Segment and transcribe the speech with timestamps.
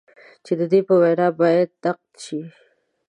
[0.45, 2.39] چې د ده په وینا باید نقد شي.